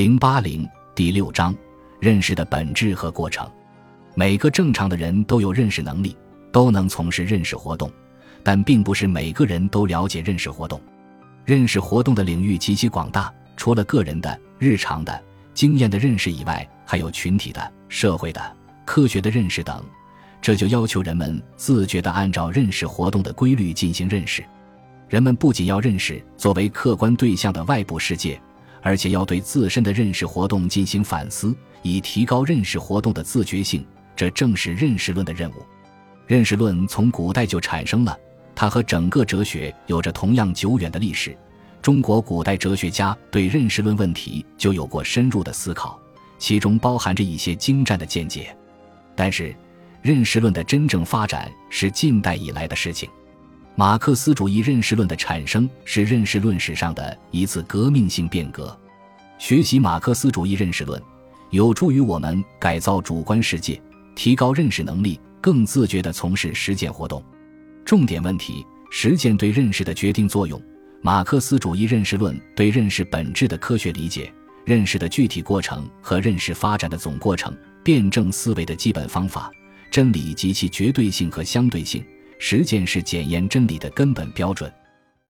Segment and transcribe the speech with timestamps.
[0.00, 1.54] 零八零第六章：
[2.00, 3.46] 认识的本质和过程。
[4.14, 6.16] 每个正常的人都有认识能力，
[6.50, 7.92] 都能从事认识活动，
[8.42, 10.80] 但并不是每个人都了解认识活动。
[11.44, 18.40] 认识活动的领域极其广大，除了个人的、日常的、经验的认识以外，还有群体的、社会的、
[18.86, 19.84] 科学的认识等。
[20.40, 24.42] 这就要求人们自觉地按照认识活动的规律进行认识。
[25.10, 28.40] 人们不仅要认识作为客观对象的外部世界。
[28.82, 33.84] 而且要对自身的认识活动进行反思，以提高认识活动的自觉性。
[34.16, 35.54] 这正是认识论的任务。
[36.26, 38.16] 认识论从古代就产生了，
[38.54, 41.36] 它和整个哲学有着同样久远的历史。
[41.80, 45.98] 中国古代哲学家对认识论问题就有过深入的思考，
[46.38, 48.54] 其中包含着一些精湛的见解。
[49.16, 49.56] 但是，
[50.02, 53.08] 认识论的真正发展是近代以来的事情。
[53.76, 58.78] 马克思主义认识论的产生是认识论史上的一次革命性变革。
[59.40, 61.02] 学习马克思主义认识论，
[61.48, 63.80] 有助于我们改造主观世界，
[64.14, 67.24] 提高认识能力，更自觉地从事实践活动。
[67.82, 70.60] 重点问题：实践对认识的决定作用。
[71.00, 74.30] 马克思主义认识论对认识本质的科学理解，
[74.66, 79.50] 认识的具体过程和认识发展的总过程，辩证思维的基本方法，
[79.90, 82.04] 真理及其绝对性和相对性。
[82.38, 84.70] 实践是检验真理的根本标准。